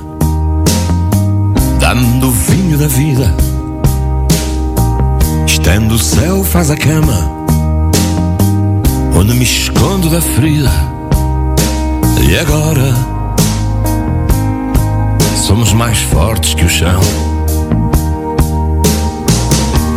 dá-me 1.79 2.19
do 2.19 2.29
vinho 2.31 2.77
da 2.77 2.87
vida. 2.87 3.35
Estendo 5.47 5.95
o 5.95 5.99
céu, 5.99 6.43
faz 6.43 6.69
a 6.69 6.77
cama, 6.77 7.31
onde 9.17 9.33
me 9.33 9.43
escondo 9.43 10.07
da 10.09 10.21
ferida. 10.21 10.71
E 12.29 12.37
agora 12.37 12.93
somos 15.35 15.73
mais 15.73 15.99
fortes 15.99 16.53
que 16.53 16.65
o 16.65 16.69
chão. 16.69 17.01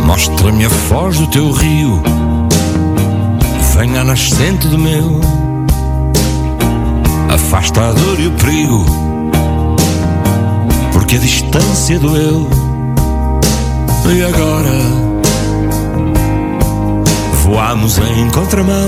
Mostra-me 0.03 0.65
a 0.65 0.69
foz 0.69 1.19
do 1.19 1.27
teu 1.27 1.51
rio, 1.51 2.01
venha 3.75 4.01
a 4.01 4.03
nascente 4.03 4.67
do 4.67 4.79
meu 4.79 5.36
afasta 7.57 7.89
a 7.89 7.91
dor 7.91 8.19
e 8.19 8.27
o 8.27 8.31
perigo, 8.33 8.85
porque 10.93 11.15
a 11.15 11.19
distância 11.19 11.97
doeu. 11.97 12.47
E 14.05 14.23
agora 14.23 14.69
voamos 17.43 17.97
em 17.97 18.29
contramão. 18.29 18.87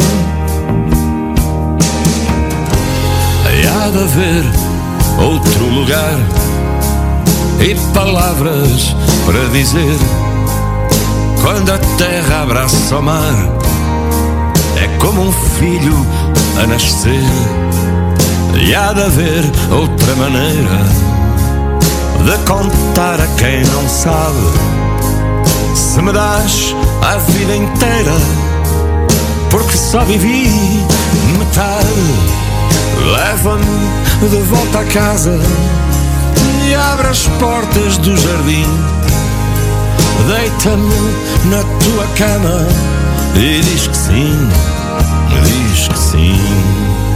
Há 3.71 3.89
de 3.89 3.97
haver 3.97 4.43
outro 5.19 5.65
lugar 5.65 6.19
e 7.59 7.75
palavras 7.93 8.95
para 9.25 9.49
dizer. 9.49 9.97
Quando 11.41 11.71
a 11.71 11.77
terra 11.97 12.43
abraça 12.43 12.97
o 12.97 13.01
mar, 13.01 13.35
é 14.77 14.88
como 14.99 15.27
um 15.27 15.31
filho 15.31 16.05
a 16.61 16.67
nascer. 16.67 17.88
E 18.61 18.75
há 18.75 18.93
de 18.93 19.01
haver 19.01 19.43
outra 19.71 20.15
maneira 20.15 21.09
de 22.25 22.37
contar 22.45 23.19
a 23.19 23.27
quem 23.37 23.63
não 23.63 23.87
sabe. 23.87 24.37
Se 25.73 26.01
me 26.01 26.11
das 26.11 26.75
a 27.01 27.17
vida 27.17 27.55
inteira, 27.55 28.13
porque 29.49 29.77
só 29.77 30.03
vivi 30.03 30.85
metade. 31.37 32.39
Leva-me 33.13 34.29
de 34.29 34.41
volta 34.43 34.79
a 34.79 34.85
casa 34.85 35.39
e 36.67 36.75
abre 36.75 37.07
as 37.07 37.27
portas 37.39 37.97
do 37.97 38.15
jardim. 38.17 38.67
Deita-me 40.27 41.49
na 41.49 41.63
tua 41.79 42.05
cama 42.15 42.67
e 43.35 43.61
diz 43.61 43.87
que 43.87 43.97
sim, 43.97 44.49
diz 45.43 45.87
que 45.87 45.97
sim. 45.97 47.08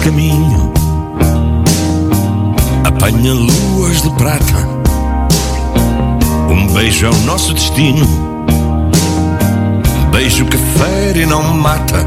Caminho 0.00 0.72
apanha 2.84 3.32
luas 3.32 4.02
de 4.02 4.10
prata. 4.10 4.68
Um 6.50 6.66
beijo 6.72 7.06
é 7.06 7.10
o 7.10 7.16
nosso 7.18 7.54
destino, 7.54 8.06
beijo 10.10 10.44
que 10.46 10.56
fere 10.56 11.22
e 11.22 11.26
não 11.26 11.42
mata. 11.54 12.06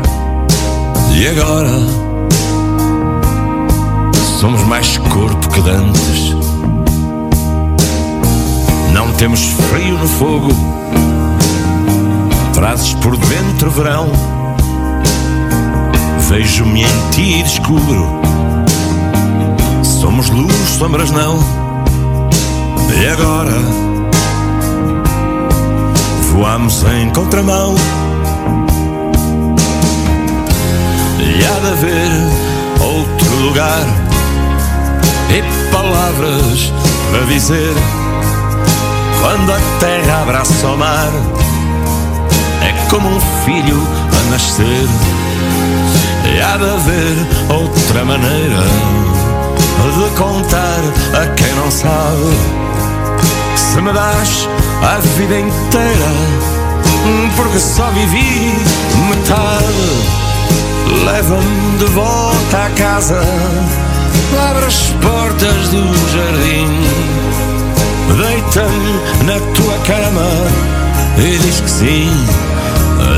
E 1.13 1.27
agora 1.27 1.71
somos 4.39 4.61
mais 4.63 4.97
corpo 4.97 5.49
que 5.49 5.61
dantes. 5.61 6.35
Não 8.93 9.11
temos 9.13 9.41
frio 9.69 9.97
no 9.97 10.07
fogo, 10.07 10.49
trazes 12.53 12.93
por 12.95 13.15
dentro 13.17 13.71
verão 13.71 14.30
Vejo-me 16.31 16.83
em 16.83 17.09
ti 17.11 17.39
e 17.39 17.43
descubro 17.43 18.07
Somos 19.83 20.29
luz, 20.29 20.55
sombras 20.79 21.11
não. 21.11 21.37
E 22.97 23.07
agora 23.07 23.51
Voamos 26.31 26.85
em 26.85 27.09
contramão. 27.09 27.75
E 31.19 31.45
há 31.45 31.59
de 31.59 31.67
haver 31.67 32.11
outro 32.79 33.35
lugar 33.41 33.83
E 35.29 35.69
palavras 35.69 36.71
para 37.11 37.25
dizer. 37.25 37.75
Quando 39.19 39.51
a 39.51 39.59
terra 39.81 40.21
abraça 40.21 40.67
o 40.67 40.77
mar 40.77 41.11
É 42.61 42.89
como 42.89 43.09
um 43.09 43.19
filho 43.43 43.85
a 44.17 44.31
nascer 44.31 44.87
e 46.33 46.41
há 46.41 46.57
de 46.57 46.63
haver 46.63 47.27
outra 47.49 48.05
maneira 48.05 49.01
de 49.89 50.09
contar 50.17 50.79
a 51.21 51.27
quem 51.35 51.53
não 51.55 51.71
sabe. 51.71 52.35
Se 53.55 53.81
me 53.81 53.91
das 53.91 54.47
a 54.83 54.97
vida 55.17 55.39
inteira, 55.39 56.11
porque 57.35 57.59
só 57.59 57.89
vivi 57.91 58.53
metade. 59.09 60.21
Leva-me 61.05 61.77
de 61.77 61.85
volta 61.85 62.65
à 62.65 62.69
casa, 62.71 63.21
abre 64.49 64.65
as 64.65 64.93
portas 65.01 65.69
do 65.69 65.83
jardim, 66.13 66.67
deita-me 68.21 69.25
na 69.25 69.39
tua 69.53 69.77
cama 69.85 70.29
e 71.17 71.37
diz 71.37 71.61
que 71.61 71.69
sim, 71.69 72.11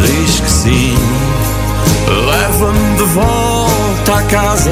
diz 0.06 0.40
que 0.40 0.52
sim. 0.52 1.53
Casa 4.34 4.72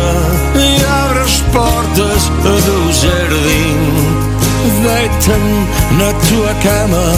e 0.55 0.83
abre 1.03 1.19
as 1.19 1.39
portas 1.53 2.29
do 2.41 2.91
jardim. 2.91 3.77
Deita-me 4.81 5.67
na 5.99 6.11
tua 6.13 6.55
cama 6.63 7.13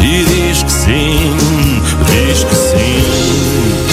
e 0.00 0.24
diz 0.24 0.62
que 0.62 0.70
sim, 0.70 1.36
diz 2.06 2.44
que 2.44 2.54
sim. 2.54 3.91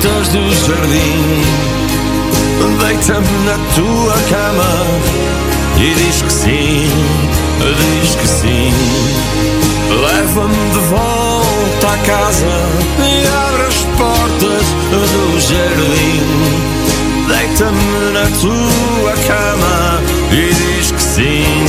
As 0.00 0.06
portas 0.06 0.28
do 0.28 0.50
jardim, 0.66 1.42
deita-me 2.78 3.38
na 3.44 3.58
tua 3.74 4.14
cama 4.30 4.72
e 5.76 5.94
diz 5.94 6.22
que 6.22 6.32
sim, 6.32 6.90
diz 7.60 8.14
que 8.14 8.28
sim. 8.28 8.72
Leva-me 9.90 10.70
de 10.70 10.78
volta 10.88 11.86
à 11.86 11.98
casa 12.06 12.46
e 12.98 13.26
abre 13.26 13.62
as 13.66 13.84
portas 13.98 14.66
do 14.90 15.40
jardim. 15.40 16.22
Deita-me 17.28 18.12
na 18.12 18.26
tua 18.40 19.12
cama 19.26 20.00
e 20.32 20.54
diz 20.54 20.92
que 20.92 21.02
sim, 21.02 21.59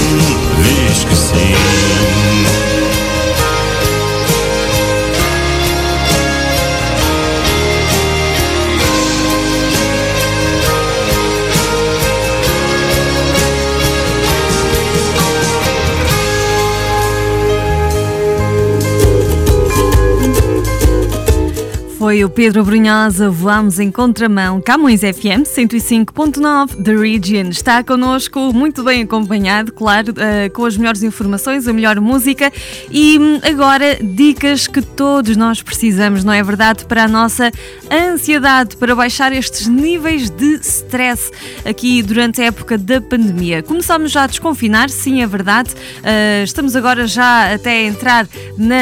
foi 22.12 22.26
o 22.26 22.30
Pedro 22.30 22.66
Brunhosa, 22.66 23.30
voamos 23.30 23.80
em 23.80 23.90
contramão. 23.90 24.60
Camões 24.60 25.00
FM 25.00 25.46
105.9 25.46 26.84
The 26.84 26.94
Region 26.94 27.48
está 27.50 27.82
connosco, 27.86 28.52
muito 28.52 28.84
bem 28.84 29.04
acompanhado, 29.04 29.72
claro, 29.72 30.12
uh, 30.12 30.52
com 30.52 30.66
as 30.66 30.76
melhores 30.76 31.04
informações, 31.04 31.70
a 31.70 31.72
melhor 31.72 32.02
música 32.02 32.52
e 32.90 33.18
hum, 33.18 33.40
agora 33.44 33.98
dicas 34.04 34.68
que 34.68 34.82
todos 34.82 35.38
nós 35.38 35.62
precisamos, 35.62 36.26
não 36.26 36.34
é 36.34 36.44
verdade? 36.44 36.84
Para 36.84 37.06
a 37.06 37.08
nossa 37.08 37.50
ansiedade, 37.90 38.76
para 38.76 38.94
baixar 38.94 39.32
estes 39.32 39.68
níveis 39.68 40.30
de 40.30 40.56
stress 40.56 41.32
aqui 41.64 42.04
durante 42.04 42.42
a 42.42 42.46
época 42.48 42.78
da 42.78 43.00
pandemia. 43.00 43.64
Começamos 43.64 44.12
já 44.12 44.26
a 44.26 44.28
desconfinar, 44.28 44.90
sim, 44.90 45.22
é 45.22 45.28
verdade. 45.28 45.72
Uh, 45.72 46.44
estamos 46.44 46.76
agora 46.76 47.08
já 47.08 47.54
até 47.54 47.72
a 47.72 47.84
entrar 47.84 48.28
na 48.58 48.76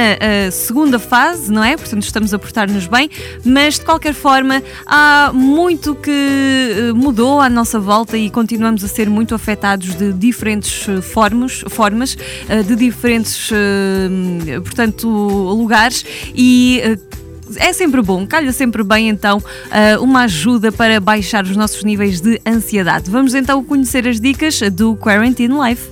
uh, 0.47 0.51
segunda 0.51 0.97
fase, 0.97 1.51
não 1.51 1.63
é? 1.63 1.77
Portanto, 1.77 2.01
estamos 2.01 2.33
a 2.33 2.39
portar-nos 2.39 2.87
bem 2.87 3.07
mas 3.43 3.79
de 3.79 3.85
qualquer 3.85 4.13
forma 4.13 4.61
há 4.85 5.31
muito 5.33 5.95
que 5.95 6.11
eh, 6.11 6.93
mudou 6.93 7.39
à 7.39 7.49
nossa 7.49 7.79
volta 7.79 8.17
e 8.17 8.29
continuamos 8.29 8.83
a 8.83 8.87
ser 8.87 9.09
muito 9.09 9.33
afetados 9.33 9.95
de 9.95 10.13
diferentes 10.13 10.87
eh, 10.87 11.01
formas, 11.01 11.63
formas 11.69 12.17
eh, 12.47 12.63
de 12.63 12.75
diferentes, 12.75 13.49
portanto, 14.63 15.07
lugares 15.07 16.05
e 16.33 16.81
é 17.57 17.73
sempre 17.73 18.01
bom, 18.01 18.25
calha 18.27 18.51
sempre 18.51 18.83
bem 18.83 19.09
então 19.09 19.41
uma 20.01 20.21
ajuda 20.23 20.71
para 20.71 20.99
baixar 20.99 21.43
os 21.43 21.55
nossos 21.55 21.83
níveis 21.83 22.21
de 22.21 22.39
ansiedade. 22.45 23.09
Vamos 23.09 23.33
então 23.33 23.63
conhecer 23.63 24.07
as 24.07 24.19
dicas 24.19 24.59
do 24.71 24.95
Quarantine 24.95 25.53
Life. 25.53 25.89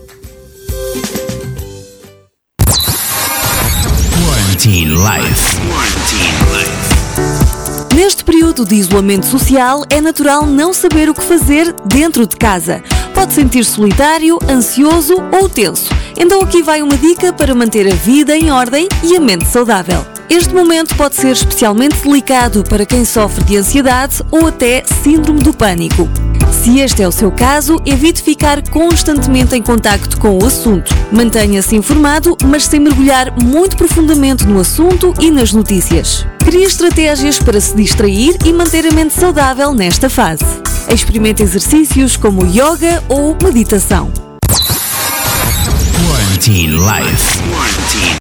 Quarantine 4.57 4.95
Life. 4.95 5.46
Neste 7.97 8.23
período 8.23 8.63
de 8.63 8.75
isolamento 8.75 9.25
social, 9.25 9.83
é 9.89 9.99
natural 9.99 10.45
não 10.45 10.71
saber 10.71 11.09
o 11.09 11.15
que 11.15 11.23
fazer 11.23 11.73
dentro 11.83 12.27
de 12.27 12.35
casa. 12.35 12.83
Pode 13.11 13.33
sentir 13.33 13.65
solitário, 13.65 14.37
ansioso 14.47 15.15
ou 15.31 15.49
tenso. 15.49 15.89
Então 16.15 16.39
aqui 16.43 16.61
vai 16.61 16.83
uma 16.83 16.95
dica 16.95 17.33
para 17.33 17.55
manter 17.55 17.91
a 17.91 17.95
vida 17.95 18.37
em 18.37 18.51
ordem 18.51 18.87
e 19.01 19.17
a 19.17 19.19
mente 19.19 19.47
saudável. 19.47 20.05
Este 20.29 20.53
momento 20.53 20.95
pode 20.95 21.15
ser 21.15 21.31
especialmente 21.31 21.97
delicado 22.03 22.63
para 22.69 22.85
quem 22.85 23.03
sofre 23.03 23.43
de 23.43 23.57
ansiedade 23.57 24.21
ou 24.29 24.45
até 24.45 24.83
síndrome 25.01 25.39
do 25.39 25.51
pânico. 25.51 26.07
Se 26.51 26.79
este 26.79 27.01
é 27.01 27.07
o 27.07 27.11
seu 27.11 27.31
caso, 27.31 27.81
evite 27.85 28.21
ficar 28.21 28.61
constantemente 28.69 29.55
em 29.55 29.61
contacto 29.61 30.17
com 30.17 30.37
o 30.37 30.45
assunto. 30.45 30.93
Mantenha-se 31.11 31.75
informado, 31.75 32.37
mas 32.45 32.65
sem 32.65 32.79
mergulhar 32.79 33.33
muito 33.41 33.77
profundamente 33.77 34.45
no 34.45 34.59
assunto 34.59 35.13
e 35.19 35.31
nas 35.31 35.53
notícias. 35.53 36.25
Crie 36.39 36.63
estratégias 36.63 37.39
para 37.39 37.59
se 37.59 37.75
distrair 37.75 38.37
e 38.45 38.51
manter 38.53 38.85
a 38.85 38.91
mente 38.91 39.13
saudável 39.13 39.73
nesta 39.73 40.09
fase. 40.09 40.45
Experimente 40.93 41.43
exercícios 41.43 42.17
como 42.17 42.45
yoga 42.45 43.03
ou 43.09 43.35
meditação. 43.43 44.11
Quarantine 46.05 46.73
Life. 46.73 47.39
Quarantine. 47.49 48.17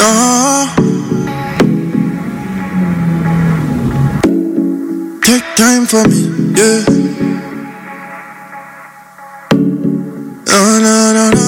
Take 0.00 0.89
time 5.60 5.84
for 5.84 6.08
me, 6.08 6.24
yeah. 6.56 6.80
No, 10.48 10.60
no, 10.80 11.12
no, 11.12 11.24
no. 11.36 11.46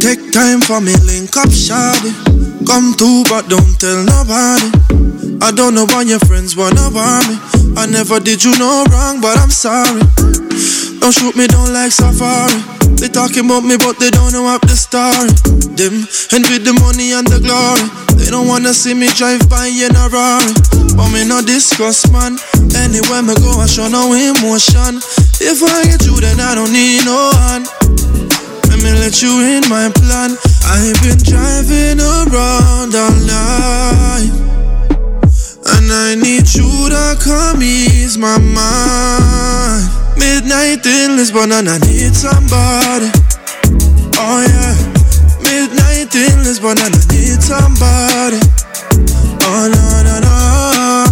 Take 0.00 0.32
time 0.32 0.60
for 0.60 0.82
me, 0.82 0.92
link 1.08 1.34
up, 1.38 1.48
shawty. 1.48 2.12
Come 2.66 2.92
through, 2.92 3.24
but 3.30 3.48
don't 3.48 3.80
tell 3.80 4.04
nobody. 4.04 4.68
I 5.40 5.50
don't 5.50 5.74
know 5.74 5.86
why 5.86 6.02
your 6.02 6.20
friends 6.20 6.54
wanna 6.54 6.90
want 6.92 7.26
me. 7.26 7.38
I 7.78 7.86
never 7.86 8.20
did 8.20 8.44
you 8.44 8.52
no 8.58 8.84
wrong, 8.90 9.22
but 9.22 9.38
I'm 9.38 9.48
sorry. 9.48 10.02
Don't 11.00 11.14
shoot 11.14 11.36
me 11.36 11.46
down 11.46 11.72
like 11.72 11.90
safari. 11.90 12.60
They 13.00 13.08
talking 13.08 13.46
about 13.46 13.64
me, 13.64 13.78
but 13.78 13.98
they 13.98 14.10
don't 14.10 14.32
know 14.32 14.46
up 14.46 14.60
the 14.60 14.76
story. 14.76 15.32
Them 15.72 16.04
envy 16.36 16.58
the 16.58 16.76
money 16.84 17.12
and 17.12 17.26
the 17.26 17.40
glory. 17.40 17.88
They 18.24 18.30
don't 18.30 18.48
wanna 18.48 18.72
see 18.72 18.94
me 18.94 19.06
drive 19.08 19.46
by 19.50 19.66
in 19.68 19.94
a 19.94 20.08
Rari. 20.08 20.54
But 20.96 21.12
me 21.12 21.28
no 21.28 21.42
discuss, 21.42 22.08
man. 22.10 22.38
Anywhere 22.74 23.20
me 23.20 23.34
go, 23.36 23.60
I 23.60 23.66
show 23.66 23.86
no 23.88 24.14
emotion. 24.16 24.96
If 25.44 25.60
I 25.62 25.84
get 25.84 26.06
you, 26.06 26.16
then 26.18 26.40
I 26.40 26.54
don't 26.54 26.72
need 26.72 27.04
no 27.04 27.30
one. 27.36 27.68
Let 28.72 28.80
me 28.80 28.90
let 28.96 29.20
you 29.20 29.44
in 29.44 29.68
my 29.68 29.92
plan. 29.92 30.38
I've 30.64 30.96
been 31.04 31.20
driving 31.20 32.00
around 32.00 32.94
all 32.96 33.12
night. 33.28 34.32
And 35.76 35.92
I 35.92 36.16
need 36.16 36.48
you 36.54 36.88
to 36.88 37.16
come 37.20 37.62
ease 37.62 38.16
my 38.16 38.38
mind. 38.38 39.84
Midnight 40.16 40.86
in 40.86 41.16
Lisbon 41.16 41.52
and 41.52 41.68
I 41.68 41.78
need 41.78 42.14
somebody. 42.16 43.10
Oh 44.16 44.40
yeah. 44.48 44.83
Midnight 46.14 46.32
in 46.32 46.38
Lisbon 46.44 46.78
and 46.78 46.94
I 46.94 46.98
need 47.10 47.42
somebody. 47.42 48.38
Oh 49.42 49.66
no 49.66 49.82
no 50.06 50.22
no. 50.22 51.10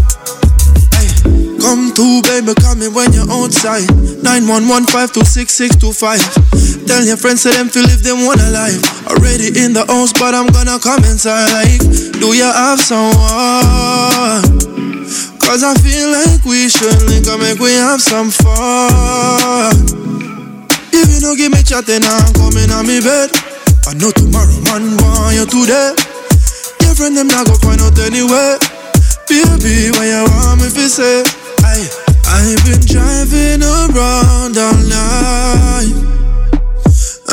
Hey, 0.95 1.11
come 1.59 1.91
through, 1.93 2.23
baby, 2.23 2.55
call 2.55 2.77
me 2.77 2.87
when 2.89 3.13
you're 3.13 3.29
outside. 3.31 3.89
911-526-625. 4.23 6.87
Tell 6.87 7.05
your 7.05 7.17
friends 7.17 7.43
to 7.43 7.51
them 7.51 7.69
to 7.71 7.81
live 7.81 8.05
them 8.05 8.25
one 8.27 8.39
alive. 8.41 8.81
Already 9.09 9.49
in 9.59 9.73
the 9.73 9.85
house, 9.87 10.13
but 10.13 10.35
I'm 10.35 10.47
gonna 10.49 10.79
come 10.79 11.03
inside. 11.05 11.51
Like, 11.51 11.81
do 12.21 12.33
you 12.35 12.45
have 12.45 12.81
someone? 12.81 13.13
Cause 15.43 15.65
I 15.65 15.75
feel 15.83 16.13
like 16.13 16.45
we 16.45 16.69
should 16.69 17.03
link 17.11 17.27
up, 17.27 17.41
make 17.41 17.59
we 17.59 17.73
have 17.73 18.01
some 18.01 18.31
fun. 18.31 19.75
If 20.95 21.11
you 21.11 21.19
don't 21.21 21.37
give 21.37 21.51
me 21.51 21.65
chatting, 21.65 22.05
I'm 22.05 22.33
coming 22.35 22.71
on 22.71 22.87
me 22.87 23.01
bed. 23.01 23.33
I 23.87 23.95
know 23.95 24.11
tomorrow, 24.13 24.59
man, 24.71 24.97
want 25.03 25.35
you 25.35 25.47
today. 25.47 25.95
Your 26.83 26.95
friend, 26.95 27.17
them 27.17 27.27
not 27.29 27.47
go 27.47 27.55
find 27.61 27.81
out 27.81 27.99
anyway. 27.99 28.59
Baby, 29.29 29.91
why 29.97 30.07
you 30.07 30.25
want 30.31 30.63
me 30.63 30.69
to 30.71 30.89
say? 30.89 31.25
I, 31.63 31.83
I've 32.27 32.63
been 32.65 32.81
driving 32.87 33.63
around 33.63 34.57
all 34.57 34.79
night. 34.87 35.93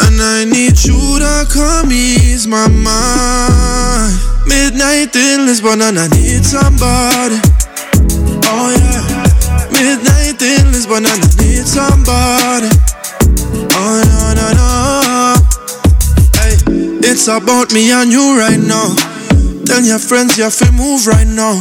And 0.04 0.22
I 0.22 0.46
need 0.46 0.78
you 0.84 1.00
to 1.20 1.48
come 1.52 1.92
ease 1.92 2.48
my 2.48 2.68
mind. 2.68 4.14
Midnight 4.48 5.16
in 5.16 5.46
Lisbon, 5.46 5.82
and 5.82 6.00
I 6.00 6.08
need 6.08 6.44
somebody. 6.46 7.40
Oh 8.52 8.74
yeah. 8.76 9.20
Midnight 9.72 10.42
in 10.42 10.72
Lisbon 10.72 11.06
and 11.06 11.24
I 11.24 11.28
need 11.44 11.66
somebody. 11.66 12.70
Oh 13.72 14.04
no 14.10 14.34
no 14.34 14.54
no. 14.54 15.29
It's 17.12 17.28
about 17.28 17.74
me 17.74 17.92
and 17.92 18.12
you 18.12 18.38
right 18.38 18.60
now. 18.60 18.94
Tell 19.66 19.82
your 19.82 19.98
friends 19.98 20.38
you 20.38 20.44
have 20.44 20.56
to 20.58 20.72
move 20.72 21.08
right 21.08 21.26
now. 21.26 21.60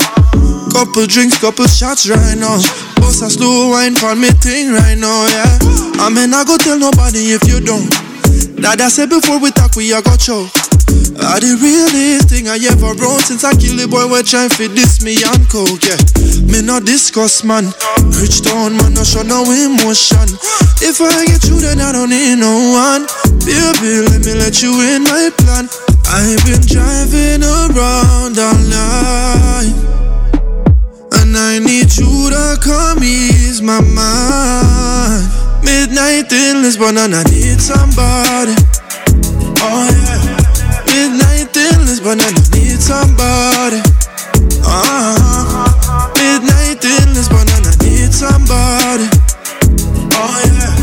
Couple 0.71 1.07
drinks, 1.07 1.41
couple 1.41 1.67
shots 1.67 2.07
right 2.07 2.37
now. 2.37 2.61
Boss 2.97 3.23
a 3.23 3.31
slow 3.31 3.71
wine 3.71 3.95
for 3.95 4.15
me 4.15 4.29
thing 4.29 4.73
right 4.73 4.99
now, 4.99 5.25
yeah. 5.25 5.59
I 6.05 6.11
mean 6.13 6.35
I 6.35 6.45
go 6.45 6.59
tell 6.59 6.79
nobody 6.79 7.33
if 7.33 7.49
you 7.49 7.61
don't. 7.61 7.89
I 8.63 8.89
said 8.89 9.09
before 9.09 9.41
we 9.41 9.51
talk, 9.51 9.75
we 9.75 9.91
a 9.95 10.03
got 10.03 10.21
show. 10.21 10.47
I 11.17 11.41
the 11.41 11.57
realest 11.57 12.29
thing 12.29 12.49
I 12.49 12.61
ever 12.69 12.93
wrote 13.01 13.25
since 13.25 13.45
I 13.45 13.57
kill 13.57 13.81
the 13.81 13.89
boy 13.89 14.05
we 14.11 14.21
trying 14.23 14.53
to 14.53 14.69
this 14.69 15.01
me 15.01 15.17
and 15.17 15.49
coke, 15.49 15.81
yeah. 15.87 15.97
Me 16.45 16.61
not 16.61 16.85
discuss, 16.85 17.45
man. 17.45 17.73
Rich 18.21 18.45
town, 18.45 18.77
man, 18.77 18.93
no 18.93 19.05
show 19.05 19.25
no 19.25 19.47
emotion. 19.49 20.29
If 20.85 21.01
I 21.01 21.25
get 21.25 21.49
you, 21.49 21.57
then 21.61 21.81
I 21.81 21.93
don't 21.93 22.11
need 22.11 22.37
no 22.37 22.53
one. 22.75 23.09
Baby, 23.47 24.05
let 24.05 24.21
me 24.27 24.35
let 24.37 24.61
you 24.61 24.77
in 24.85 25.09
my 25.09 25.33
plan. 25.41 25.71
I've 26.11 26.41
been 26.45 26.61
driving 26.65 27.41
around 27.45 28.37
all 28.37 28.61
night. 28.69 29.73
And 31.23 31.37
I 31.37 31.59
need 31.59 31.89
you 31.97 32.31
to 32.31 32.59
come 32.61 33.03
ease 33.03 33.63
my 33.63 33.81
mind. 33.81 35.29
Midnight 35.65 36.29
Midnight 36.29 36.33
in 36.33 36.63
Lisbon 36.63 36.97
and 36.97 37.15
I 37.15 37.23
need 37.25 37.61
somebody. 37.61 38.55
Oh 39.61 39.89
yeah. 39.91 40.48
Midnight 40.99 41.57
in 41.57 41.87
Lisbon 41.87 42.19
and 42.19 42.35
I 42.35 42.59
need 42.59 42.81
somebody. 42.83 43.79
Uh-huh. 44.67 46.11
Midnight 46.19 46.83
in 46.85 47.15
Lisbon 47.15 47.47
and 47.55 47.67
I 47.71 47.75
need 47.87 48.11
somebody. 48.13 49.07
Oh 50.19 50.43
yeah. 50.43 50.75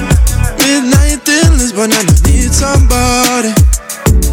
Midnight 0.64 1.28
in 1.28 1.58
Lisbon 1.60 1.92
and 1.92 2.08
I 2.08 2.16
need 2.32 2.54
somebody. 2.54 3.52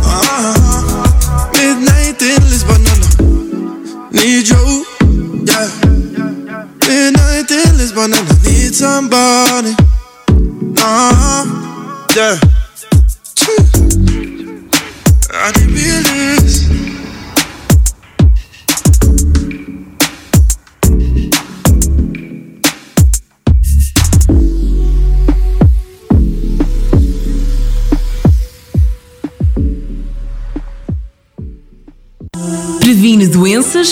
Uh-huh. 0.07 1.51
Midnight 1.51 2.23
in 2.23 2.42
Lisbon 2.47 2.87
and 2.87 3.03
I 3.03 4.14
need 4.14 4.47
you. 4.47 4.87
Yeah. 5.51 5.66
Midnight 6.87 7.51
in 7.51 7.77
Lisbon 7.77 8.14
and 8.14 8.29
I 8.31 8.35
need 8.47 8.73
somebody. 8.73 9.75
Uh-huh. 10.79 11.42
Yeah. 12.14 12.62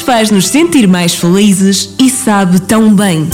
Faz-nos 0.00 0.48
sentir 0.48 0.88
mais 0.88 1.14
felizes 1.14 1.90
e 1.98 2.10
sabe 2.10 2.60
tão 2.60 2.94
bem. 2.94 3.28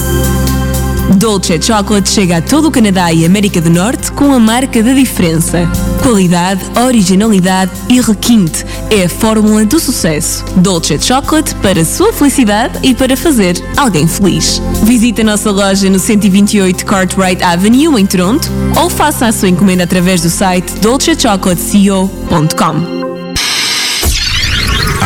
Dolce 1.16 1.60
Chocolate 1.62 2.08
chega 2.08 2.38
a 2.38 2.42
todo 2.42 2.68
o 2.68 2.70
Canadá 2.70 3.12
e 3.12 3.24
América 3.24 3.60
do 3.60 3.70
Norte 3.70 4.10
com 4.12 4.32
a 4.32 4.40
marca 4.40 4.82
da 4.82 4.92
diferença. 4.92 5.68
Qualidade, 6.02 6.60
originalidade 6.78 7.70
e 7.88 8.00
requinte 8.00 8.64
é 8.90 9.04
a 9.04 9.08
fórmula 9.08 9.64
do 9.64 9.78
sucesso. 9.78 10.44
Dolce 10.56 10.98
Chocolate 11.00 11.54
para 11.56 11.84
sua 11.84 12.12
felicidade 12.12 12.80
e 12.82 12.92
para 12.94 13.16
fazer 13.16 13.56
alguém 13.76 14.08
feliz. 14.08 14.60
Visite 14.82 15.20
a 15.20 15.24
nossa 15.24 15.50
loja 15.50 15.88
no 15.88 15.98
128 15.98 16.84
Cartwright 16.84 17.42
Avenue 17.42 18.00
em 18.00 18.06
Toronto 18.06 18.50
ou 18.80 18.90
faça 18.90 19.26
a 19.26 19.32
sua 19.32 19.48
encomenda 19.48 19.84
através 19.84 20.20
do 20.20 20.28
site 20.28 20.72
dolcechocolateco.com. 20.80 23.05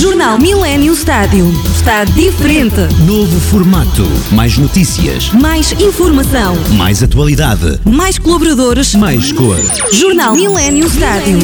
Jornal 0.00 0.38
Millennium 0.38 0.92
Stadium 0.94 1.52
está 1.74 2.04
diferente. 2.04 2.80
Novo 3.06 3.38
formato, 3.40 4.04
mais 4.32 4.58
notícias, 4.58 5.30
Mais 5.32 5.72
informação, 5.72 6.56
mais 6.76 7.02
atualidade, 7.02 7.78
mais 7.84 8.18
colaboradores. 8.18 8.94
mais 8.94 9.32
cor. 9.32 9.56
Jornal 9.92 10.34
Millennium 10.34 10.88
Stadium. 10.88 11.38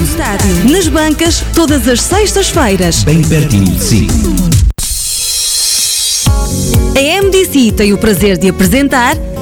Nas 0.71 0.89
bancas, 0.89 1.43
todas 1.55 1.87
as 1.89 2.01
sextas-feiras. 2.01 3.05
Bem 3.05 3.23
pertinho 3.23 3.71
de 3.73 3.83
si. 3.83 4.07
A 6.97 7.23
MDC 7.23 7.73
tem 7.73 7.93
o 7.93 7.99
prazer 7.99 8.37
de 8.37 8.49
apresentar 8.49 9.17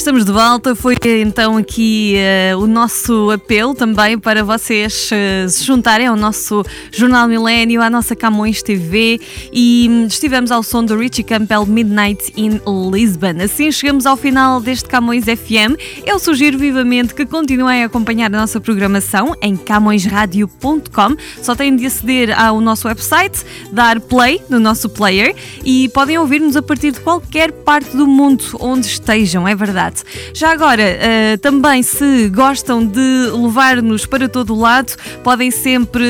Estamos 0.00 0.24
de 0.24 0.32
volta. 0.32 0.74
Foi 0.74 0.96
então 1.20 1.58
aqui 1.58 2.14
eh, 2.16 2.56
o 2.56 2.66
nosso 2.66 3.30
apelo 3.30 3.74
também 3.74 4.18
para 4.18 4.42
vocês 4.42 5.10
eh, 5.12 5.46
se 5.46 5.62
juntarem 5.62 6.06
ao 6.06 6.16
nosso 6.16 6.64
Jornal 6.90 7.28
Milênio, 7.28 7.82
à 7.82 7.90
nossa 7.90 8.16
Camões 8.16 8.62
TV 8.62 9.20
e 9.52 9.86
hum, 9.90 10.06
estivemos 10.06 10.50
ao 10.50 10.62
som 10.62 10.82
do 10.82 10.96
Richie 10.96 11.22
Campbell 11.22 11.66
Midnight 11.66 12.32
in 12.34 12.60
Lisbon. 12.90 13.42
Assim 13.44 13.70
chegamos 13.70 14.06
ao 14.06 14.16
final 14.16 14.58
deste 14.58 14.88
Camões 14.88 15.24
FM. 15.24 15.76
Eu 16.06 16.18
sugiro 16.18 16.56
vivamente 16.56 17.14
que 17.14 17.26
continuem 17.26 17.82
a 17.82 17.86
acompanhar 17.86 18.34
a 18.34 18.38
nossa 18.38 18.58
programação 18.58 19.36
em 19.42 19.54
camõesradio.com. 19.54 21.16
Só 21.42 21.54
têm 21.54 21.76
de 21.76 21.84
aceder 21.84 22.38
ao 22.40 22.58
nosso 22.58 22.88
website, 22.88 23.44
dar 23.70 24.00
play 24.00 24.40
no 24.48 24.58
nosso 24.58 24.88
player 24.88 25.36
e 25.62 25.90
podem 25.90 26.16
ouvir-nos 26.16 26.56
a 26.56 26.62
partir 26.62 26.92
de 26.92 27.00
qualquer 27.00 27.52
parte 27.52 27.94
do 27.94 28.06
mundo 28.06 28.44
onde 28.58 28.86
estejam, 28.86 29.46
é 29.46 29.54
verdade. 29.54 29.89
Já 30.34 30.52
agora, 30.52 30.82
eh, 30.82 31.36
também 31.38 31.82
se 31.82 32.28
gostam 32.28 32.84
de 32.84 33.30
levar-nos 33.32 34.06
para 34.06 34.28
todo 34.28 34.54
o 34.54 34.60
lado, 34.60 34.92
podem 35.22 35.50
sempre 35.50 36.04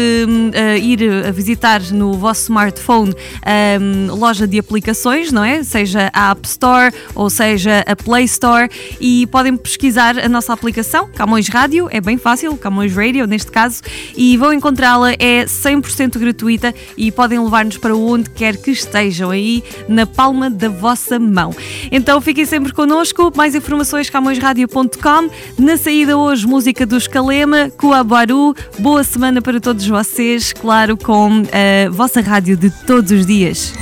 eh, 0.52 0.78
ir 0.78 1.26
a 1.26 1.30
visitar 1.30 1.80
no 1.92 2.14
vosso 2.14 2.42
smartphone 2.42 3.14
a 3.42 3.80
hum, 3.80 4.08
loja 4.14 4.46
de 4.46 4.58
aplicações, 4.58 5.32
não 5.32 5.44
é? 5.44 5.62
Seja 5.62 6.10
a 6.12 6.30
App 6.30 6.46
Store 6.46 6.92
ou 7.14 7.30
seja 7.30 7.84
a 7.86 7.96
Play 7.96 8.24
Store 8.24 8.68
e 9.00 9.26
podem 9.28 9.56
pesquisar 9.56 10.18
a 10.18 10.28
nossa 10.28 10.52
aplicação, 10.52 11.08
Camões 11.14 11.48
Rádio, 11.48 11.88
é 11.90 12.00
bem 12.00 12.18
fácil, 12.18 12.56
Camões 12.56 12.94
Radio 12.94 13.26
neste 13.26 13.50
caso, 13.50 13.82
e 14.16 14.36
vão 14.36 14.52
encontrá-la, 14.52 15.12
é 15.12 15.44
100% 15.44 16.18
gratuita 16.18 16.74
e 16.96 17.10
podem 17.10 17.38
levar-nos 17.42 17.76
para 17.76 17.94
onde 17.94 18.30
quer 18.30 18.56
que 18.56 18.70
estejam 18.70 19.30
aí 19.30 19.62
na 19.88 20.06
palma 20.06 20.50
da 20.50 20.68
vossa 20.68 21.18
mão. 21.18 21.54
Então 21.90 22.20
fiquem 22.20 22.44
sempre 22.44 22.72
connosco, 22.72 23.32
mais 23.36 23.54
informações 23.61 24.09
camõesradio.com. 24.09 25.31
Na 25.59 25.77
saída 25.77 26.16
hoje, 26.16 26.46
música 26.46 26.87
dos 26.87 27.07
Calema, 27.07 27.70
Coabaru. 27.77 28.55
Boa 28.79 29.05
semana 29.05 29.42
para 29.42 29.61
todos 29.61 29.87
vocês, 29.87 30.53
claro, 30.53 30.96
com 30.96 31.42
a 31.53 31.90
vossa 31.90 32.20
rádio 32.20 32.57
de 32.57 32.70
todos 32.70 33.12
os 33.12 33.27
dias. 33.27 33.75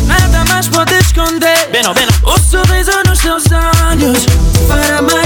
Nada 0.07 0.43
mais 0.49 0.67
pode 0.67 0.95
esconder 0.95 1.69
o 2.23 2.39
sorriso 2.39 2.91
nos 3.07 3.19
teus 3.19 3.43
olhos. 3.87 4.25
Para 4.67 4.99
maior 5.03 5.22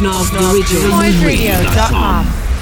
105.9 0.00 0.30
The 0.30 0.52
Region. 0.52 0.90
Noiseradio.com 0.90 2.55